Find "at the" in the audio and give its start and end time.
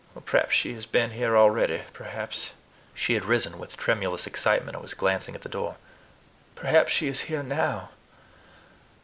5.35-5.47